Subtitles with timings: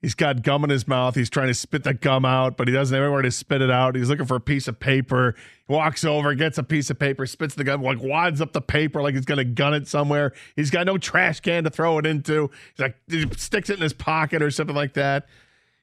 [0.00, 1.16] He's got gum in his mouth.
[1.16, 3.70] He's trying to spit the gum out, but he doesn't have anywhere to spit it
[3.70, 3.96] out.
[3.96, 5.34] He's looking for a piece of paper.
[5.66, 8.60] He walks over, gets a piece of paper, spits the gum, like wads up the
[8.60, 10.32] paper like he's going to gun it somewhere.
[10.54, 12.48] He's got no trash can to throw it into.
[12.74, 15.26] He's like, he sticks it in his pocket or something like that.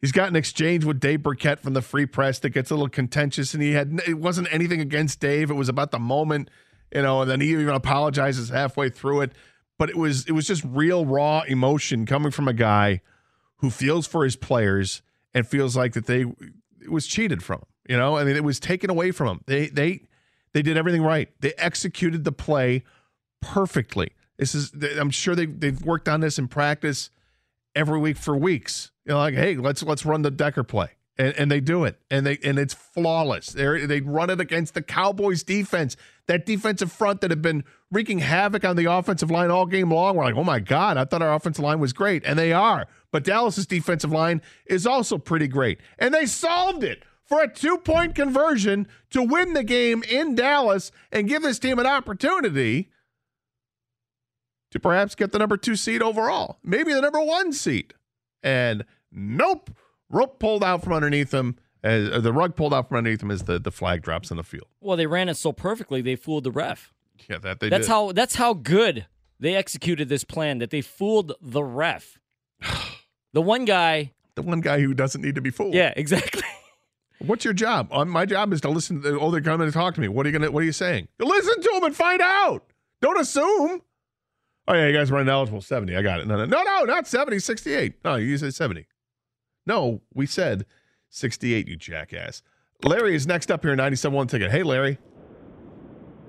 [0.00, 2.88] He's got an exchange with Dave Birkett from the Free Press that gets a little
[2.88, 5.50] contentious, and he had it wasn't anything against Dave.
[5.50, 6.48] It was about the moment,
[6.92, 9.32] you know, and then he even apologizes halfway through it.
[9.78, 13.02] But it was it was just real raw emotion coming from a guy
[13.60, 16.24] who feels for his players and feels like that they
[16.82, 17.66] it was cheated from him.
[17.88, 19.40] You know, I mean, it was taken away from him.
[19.46, 20.02] They they
[20.52, 21.28] they did everything right.
[21.40, 22.84] They executed the play
[23.40, 24.10] perfectly.
[24.38, 27.10] This is I'm sure they they've worked on this in practice
[27.74, 28.90] every week for weeks.
[29.04, 30.90] You know, like hey, let's let's run the Decker play.
[31.20, 33.48] And, and they do it, and they and it's flawless.
[33.48, 35.94] They they run it against the Cowboys defense,
[36.28, 40.16] that defensive front that had been wreaking havoc on the offensive line all game long.
[40.16, 42.86] We're like, oh my god, I thought our offensive line was great, and they are.
[43.12, 47.76] But Dallas's defensive line is also pretty great, and they solved it for a two
[47.76, 52.88] point conversion to win the game in Dallas and give this team an opportunity
[54.70, 57.92] to perhaps get the number two seed overall, maybe the number one seed.
[58.42, 59.70] And nope,
[60.10, 61.56] rope pulled out from underneath them.
[61.82, 64.36] As, uh, the rug pulled out from underneath them as the, the flag drops in
[64.36, 64.66] the field.
[64.82, 66.92] Well, they ran it so perfectly they fooled the ref.
[67.28, 67.92] Yeah, that they that's did.
[67.92, 69.06] how that's how good
[69.38, 72.18] they executed this plan that they fooled the ref.
[73.32, 75.74] the one guy, the one guy who doesn't need to be fooled.
[75.74, 76.42] yeah, exactly.
[77.18, 77.88] What's your job?
[77.92, 79.02] Um, my job is to listen.
[79.02, 80.08] To, oh, they're coming to talk to me.
[80.08, 80.50] What are you gonna?
[80.50, 81.08] What are you saying?
[81.18, 82.64] Listen to them and find out.
[83.02, 83.82] Don't assume.
[84.68, 85.96] Oh yeah, you guys running eligible seventy.
[85.96, 86.26] I got it.
[86.26, 87.94] No, no, no, no, not 70, 68.
[88.04, 88.86] No, you said seventy.
[89.70, 90.66] No, we said
[91.10, 91.68] sixty-eight.
[91.68, 92.42] You jackass.
[92.82, 93.76] Larry is next up here.
[93.76, 94.50] Ninety-seven one ticket.
[94.50, 94.98] Hey, Larry.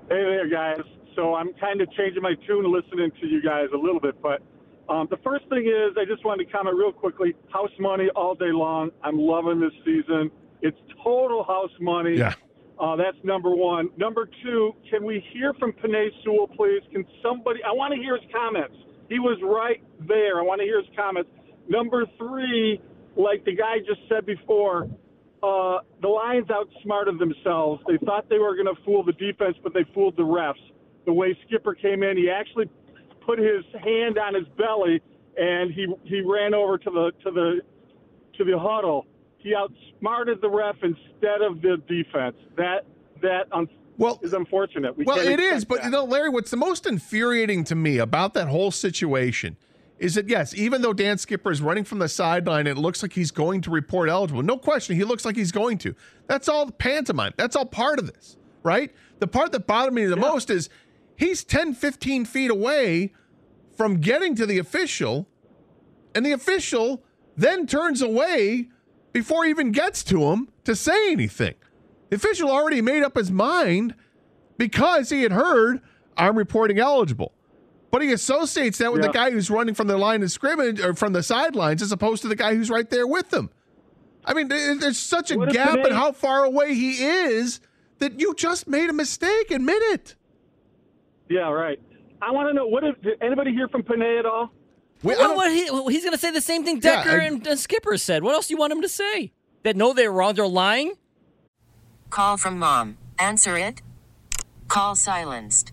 [0.08, 0.78] Hey there, guys.
[1.16, 4.42] So I'm kind of changing my tune listening to you guys a little bit, but
[4.88, 7.34] um, the first thing is I just wanted to comment real quickly.
[7.52, 8.92] House money all day long.
[9.02, 10.30] I'm loving this season.
[10.60, 12.18] It's total house money.
[12.18, 12.34] Yeah.
[12.78, 13.88] Uh, that's number one.
[13.96, 16.82] Number two, can we hear from Penei Sewell, please?
[16.92, 17.58] Can somebody?
[17.64, 18.76] I want to hear his comments.
[19.08, 20.38] He was right there.
[20.38, 21.28] I want to hear his comments.
[21.68, 22.80] Number three,
[23.16, 24.88] like the guy just said before,
[25.42, 27.82] uh, the Lions outsmarted themselves.
[27.88, 30.54] They thought they were going to fool the defense, but they fooled the refs.
[31.04, 32.70] The way Skipper came in, he actually
[33.26, 35.00] put his hand on his belly
[35.36, 37.60] and he he ran over to the to the
[38.38, 39.06] to the huddle.
[39.38, 42.36] He outsmarted the ref instead of the defense.
[42.56, 42.84] That
[43.22, 43.68] that un-
[43.98, 44.96] Well, is unfortunate.
[44.96, 45.84] We Well, it is, but that.
[45.86, 49.56] you know, Larry, what's the most infuriating to me about that whole situation
[50.02, 53.12] is that yes, even though Dan Skipper is running from the sideline, it looks like
[53.12, 54.42] he's going to report eligible.
[54.42, 55.94] No question, he looks like he's going to.
[56.26, 57.34] That's all pantomime.
[57.36, 58.92] That's all part of this, right?
[59.20, 60.68] The part that bothered me the most is
[61.16, 63.12] he's 10, 15 feet away
[63.76, 65.28] from getting to the official,
[66.16, 67.04] and the official
[67.36, 68.70] then turns away
[69.12, 71.54] before he even gets to him to say anything.
[72.10, 73.94] The official already made up his mind
[74.58, 75.80] because he had heard
[76.16, 77.32] I'm reporting eligible.
[77.92, 80.94] But he associates that with the guy who's running from the line of scrimmage or
[80.94, 83.50] from the sidelines as opposed to the guy who's right there with them.
[84.24, 87.60] I mean, there's such a What gap in how far away he is
[87.98, 89.50] that you just made a mistake.
[89.50, 90.14] Admit it.
[91.28, 91.78] yeah, right.
[92.22, 94.50] I want to know what if did anybody hear from Penei at all?
[95.02, 97.46] We- Well, what he, he's going to say the same thing Yeah, Decker I- and
[97.46, 98.22] uh, Skipper said.
[98.22, 99.32] What else do you want him to say?
[99.64, 100.34] That no, they're wrong.
[100.34, 100.94] They're lying.
[102.10, 102.96] Call from mom.
[103.18, 103.82] Answer it.
[104.68, 105.72] Call silenced.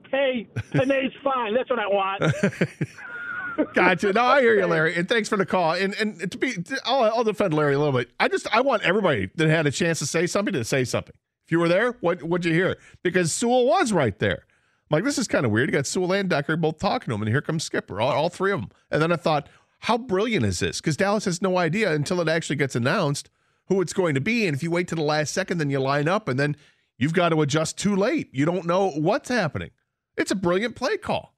[0.11, 1.53] pay Penei's fine.
[1.53, 2.23] That's what I want.
[3.73, 4.13] Gotcha.
[4.13, 5.73] No, I hear you, Larry, and thanks for the call.
[5.73, 6.53] And and to be,
[6.85, 8.09] I'll, I'll defend Larry a little bit.
[8.19, 11.15] I just I want everybody that had a chance to say something to say something.
[11.45, 12.77] If you were there, what what'd you hear?
[13.03, 14.45] Because Sewell was right there.
[14.89, 15.69] I'm like, this is kind of weird.
[15.69, 18.29] You got Sewell and Decker both talking to him, and here comes Skipper, all, all
[18.29, 18.69] three of them.
[18.89, 19.47] And then I thought,
[19.79, 20.81] how brilliant is this?
[20.81, 23.29] Because Dallas has no idea until it actually gets announced
[23.67, 24.45] who it's going to be.
[24.45, 26.57] And if you wait to the last second, then you line up, and then
[26.97, 28.29] you've got to adjust too late.
[28.33, 29.71] You don't know what's happening.
[30.17, 31.33] It's a brilliant play call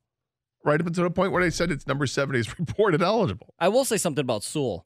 [0.64, 3.54] right up until the point where they said it's number 70 is reported eligible.
[3.60, 4.86] I will say something about Sewell.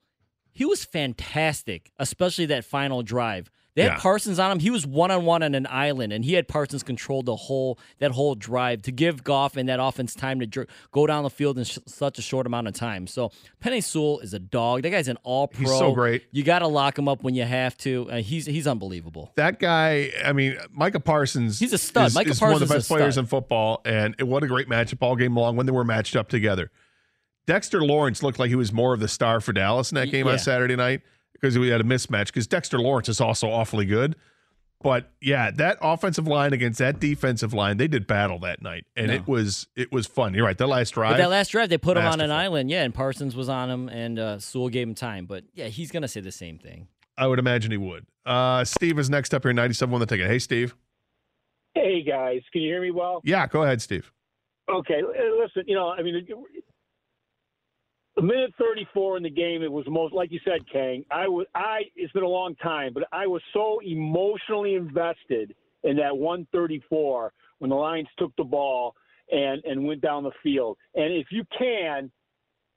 [0.51, 3.51] He was fantastic, especially that final drive.
[3.77, 3.97] They had Yeah.
[3.99, 4.59] Parsons on him.
[4.59, 7.77] He was one on one on an island, and he had Parsons control the whole
[7.99, 11.29] that whole drive to give Goff and that offense time to dr- go down the
[11.29, 13.05] field in sh- such a short amount of time.
[13.05, 13.31] So
[13.63, 14.81] Penei Sewell is a dog.
[14.81, 15.59] That guy's an All Pro.
[15.59, 16.23] He's so great.
[16.31, 18.09] You got to lock him up when you have to.
[18.09, 19.31] Uh, he's he's unbelievable.
[19.35, 21.59] That guy, I mean, Micah Parsons.
[21.59, 22.07] He's a stud.
[22.07, 23.25] Is, Micah is one of the best players stud.
[23.25, 26.15] in football, and it, what a great matchup all game long when they were matched
[26.15, 26.71] up together.
[27.45, 30.25] Dexter Lawrence looked like he was more of the star for Dallas in that game
[30.25, 30.33] yeah.
[30.33, 31.01] on Saturday night
[31.39, 32.27] because we had a mismatch.
[32.27, 34.15] Because Dexter Lawrence is also awfully good,
[34.81, 39.07] but yeah, that offensive line against that defensive line, they did battle that night, and
[39.07, 39.13] No.
[39.13, 40.33] it was it was fun.
[40.33, 40.57] You're right.
[40.57, 42.93] That last drive, But that last drive, they put him on an island, yeah, and
[42.93, 45.25] Parsons was on him, and uh, Sewell gave him time.
[45.25, 46.87] But yeah, he's gonna say the same thing.
[47.17, 48.05] I would imagine he would.
[48.25, 50.27] Uh, Steve is next up here, 97 on the ticket.
[50.27, 50.75] Hey, Steve.
[51.73, 53.21] Hey guys, can you hear me well?
[53.23, 54.11] Yeah, go ahead, Steve.
[54.69, 56.27] Okay, listen, you know, I mean,
[58.17, 61.03] a minute 34 in the game, it was most, like you said, Kang.
[61.11, 61.81] I was, I.
[61.95, 67.69] It's been a long time, but I was so emotionally invested in that 134 when
[67.69, 68.95] the Lions took the ball
[69.31, 70.77] and and went down the field.
[70.95, 72.11] And if you can,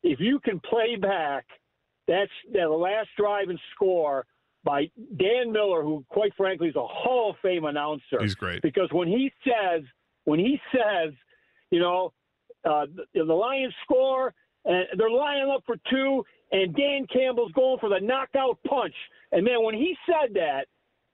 [0.03, 1.47] if you can play back
[2.11, 4.27] that's that last drive and score
[4.65, 8.61] by Dan Miller, who quite frankly is a Hall of Fame announcer He's great.
[8.63, 9.83] because when he says
[10.25, 11.13] when he says,
[11.71, 12.13] you know,
[12.65, 14.35] uh, the, the Lions score
[14.65, 18.95] and they're lining up for two, and Dan Campbell's going for the knockout punch,
[19.33, 20.67] and man, when he said that,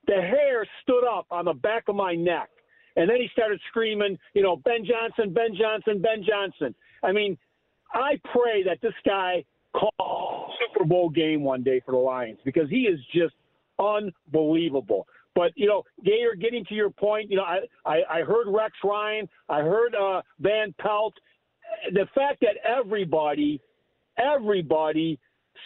[0.06, 2.48] the hair stood up on the back of my neck,
[2.96, 6.74] and then he started screaming, you know, Ben Johnson, Ben Johnson, Ben Johnson.
[7.02, 7.36] I mean,
[7.92, 12.70] I pray that this guy calls Super Bowl game one day for the Lions because
[12.70, 13.34] he is just
[13.78, 15.06] unbelievable.
[15.34, 18.72] But you know, Gator, getting to your point, you know, I I, I heard Rex
[18.82, 21.14] Ryan, I heard uh, Van Pelt.
[21.92, 23.60] The fact that everybody,
[24.18, 25.18] everybody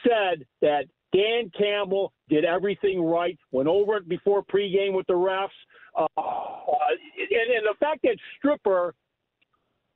[0.05, 5.49] said that Dan Campbell did everything right, went over it before pregame with the refs,
[5.97, 6.23] uh, uh,
[7.19, 8.95] and, and the fact that Stripper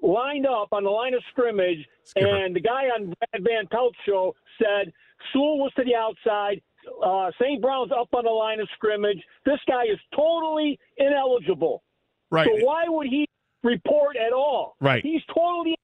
[0.02, 2.26] lined up on the line of scrimmage, Skipper.
[2.26, 4.92] and the guy on Brad Van Pelt's show said
[5.32, 6.60] Sewell was to the outside.
[7.02, 7.62] Uh, St.
[7.62, 9.22] Brown's up on the line of scrimmage.
[9.46, 11.82] This guy is totally ineligible.
[12.30, 12.46] Right.
[12.46, 13.26] So why would he
[13.62, 14.76] report at all?
[14.80, 15.02] Right.
[15.02, 15.76] He's totally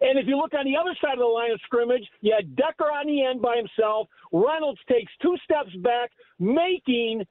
[0.00, 2.54] And if you look on the other side of the line of scrimmage, you had
[2.54, 4.08] Decker on the end by himself.
[4.32, 7.24] Reynolds takes two steps back, making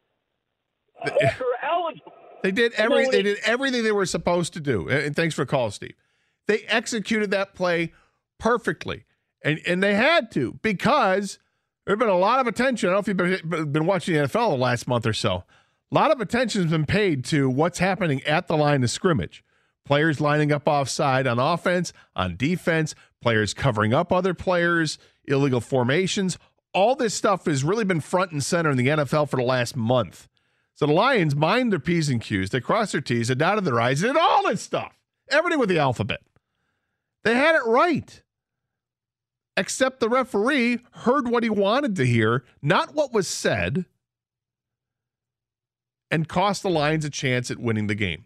[1.03, 2.13] uh, Hooker eligible.
[2.43, 4.87] They did every they did everything they were supposed to do.
[4.87, 5.95] And thanks for the call, Steve.
[6.45, 7.93] They executed that play
[8.37, 9.05] perfectly.
[9.43, 11.39] And and they had to because
[11.85, 12.89] there's been a lot of attention.
[12.89, 15.45] I don't know if you've been, been watching the NFL the last month or so.
[15.91, 19.43] A lot of attention has been paid to what's happening at the line of scrimmage.
[19.87, 26.37] Players lining up offside on offense, on defense, players covering up other players, illegal formations.
[26.73, 29.77] All this stuff has really been front and center in the NFL for the last
[29.77, 30.27] month.
[30.75, 33.79] So the Lions mind their P's and Q's, they cross their T's, they dotted their
[33.79, 34.99] I's, did all this stuff.
[35.31, 36.19] Everything with the alphabet.
[37.23, 38.21] They had it right.
[39.55, 43.85] Except the referee heard what he wanted to hear, not what was said,
[46.11, 48.25] and cost the Lions a chance at winning the game.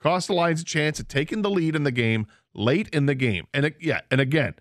[0.00, 3.14] Cost the Lions a chance at taking the lead in the game late in the
[3.14, 3.46] game.
[3.52, 4.54] And it, yeah, and again,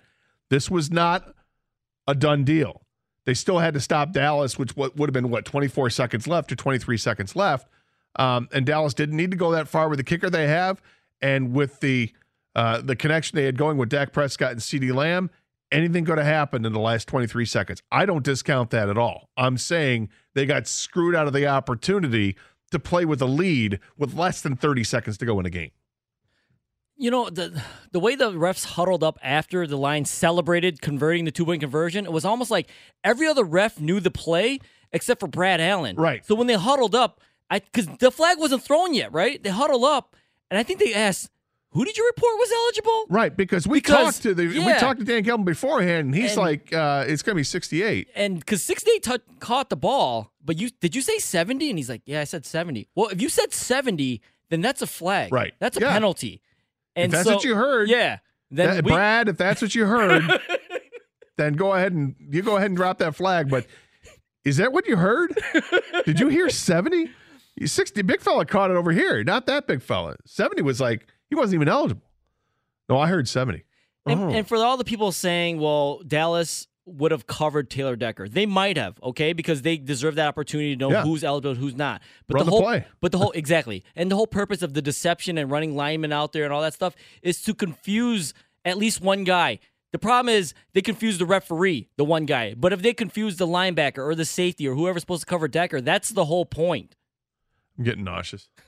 [0.49, 1.33] this was not
[2.07, 2.81] a done deal.
[3.25, 6.55] They still had to stop Dallas, which would have been what 24 seconds left or
[6.55, 7.67] 23 seconds left.
[8.17, 10.81] Um, and Dallas didn't need to go that far with the kicker they have,
[11.21, 12.13] and with the
[12.55, 15.29] uh, the connection they had going with Dak Prescott and CeeDee Lamb.
[15.71, 17.81] Anything could have happened in the last 23 seconds.
[17.91, 19.29] I don't discount that at all.
[19.35, 22.37] I'm saying they got screwed out of the opportunity
[22.71, 25.71] to play with a lead with less than 30 seconds to go in a game.
[26.97, 31.31] You know the the way the refs huddled up after the line celebrated converting the
[31.31, 32.69] two point conversion, it was almost like
[33.03, 34.59] every other ref knew the play
[34.93, 35.97] except for Brad Allen.
[35.97, 36.25] Right.
[36.25, 37.19] So when they huddled up,
[37.49, 39.43] I because the flag wasn't thrown yet, right?
[39.43, 40.15] They huddle up,
[40.49, 41.29] and I think they asked,
[41.75, 44.99] "Who did you report was eligible?" Right, because we Because- talked to the we talked
[44.99, 48.39] to Dan Campbell beforehand, and he's And- like, uh, "It's going to be 68." And
[48.39, 51.69] because sixty-eight t- caught the ball, but you did you say seventy?
[51.69, 52.87] And he's like, "Yeah, I said 70.
[52.95, 55.31] Well, if you said seventy, then that's a flag.
[55.31, 55.53] Right.
[55.59, 55.91] That's a Yeah.
[55.93, 56.41] penalty.
[56.95, 58.17] And that's so- what you heard- yeah.
[58.51, 60.23] Then That- we- Brad, if that's what you heard,
[61.37, 63.49] then go ahead and you go ahead and drop that flag.
[63.49, 63.65] But
[64.45, 65.37] is that what you heard?
[66.05, 67.09] Did you hear 70?
[67.65, 69.23] 60 big fella caught it over here.
[69.23, 70.15] Not that big fella.
[70.25, 72.03] 70 was like he wasn't even eligible.
[72.89, 73.63] No, I heard 70.
[74.05, 74.29] And, Oh.
[74.29, 78.77] and for all the people saying, well, Dallas would have covered Taylor Decker, they might
[78.77, 81.01] have, okay, because they deserve that opportunity to know Yeah.
[81.03, 82.01] who's eligible, and who's not.
[82.27, 82.85] But Run the the whole, play.
[83.01, 86.31] but the whole exactly, and the whole purpose of the deception and running linemen out
[86.31, 89.57] there and all that stuff is to confuse at least one guy.
[89.93, 92.53] The problem is they confuse the referee, the one guy.
[92.53, 95.79] But if they confuse the linebacker or the safety or whoever's supposed to cover Decker,
[95.81, 96.95] that's the whole point.
[97.77, 98.49] I'm getting nauseous.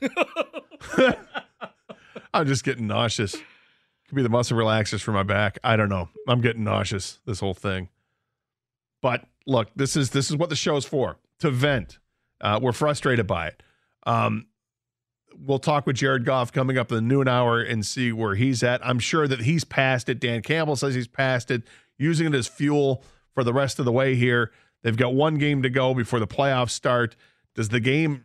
[2.32, 3.32] I'm just getting nauseous.
[3.32, 5.58] Could be the muscle relaxers for my back.
[5.62, 6.08] I don't know.
[6.26, 7.20] I'm getting nauseous.
[7.26, 7.88] This whole thing.
[9.02, 11.98] But look, this is this is what the show is for to vent.
[12.40, 13.62] Uh, we're frustrated by it.
[14.06, 14.46] Um,
[15.38, 18.62] we'll talk with Jared Goff coming up in the noon hour and see where he's
[18.62, 18.84] at.
[18.86, 20.20] I'm sure that he's past it.
[20.20, 21.62] Dan Campbell says he's past it,
[21.98, 23.04] using it as fuel
[23.34, 24.52] for the rest of the way here.
[24.82, 27.16] They've got one game to go before the playoffs start.
[27.54, 28.24] Does the game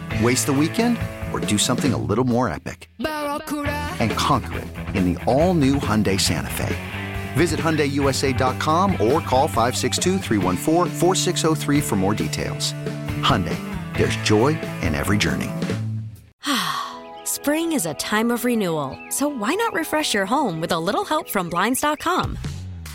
[0.19, 0.97] Waste the weekend
[1.31, 2.89] or do something a little more epic?
[2.99, 6.75] And conquer it in the all new Hyundai Santa Fe.
[7.33, 12.73] Visit HyundaiUSA.com or call 562-314-4603 for more details.
[13.21, 13.55] Hyundai,
[13.97, 14.49] there's joy
[14.81, 15.49] in every journey.
[17.23, 21.05] Spring is a time of renewal, so why not refresh your home with a little
[21.05, 22.37] help from Blinds.com?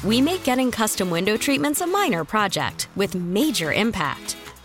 [0.05, 4.37] We make getting custom window treatments a minor project with major impact.